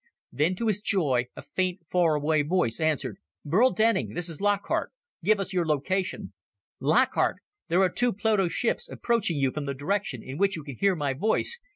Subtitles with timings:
[0.31, 4.15] Then, to his joy, a faint, far away voice answered, "Burl Denning!
[4.15, 4.91] This is Lockhart.
[5.23, 6.33] Give us your location."
[6.79, 7.35] "Lockhart!
[7.67, 10.95] There are two Pluto ships approaching you from the direction in which you can hear
[10.95, 11.59] my voice.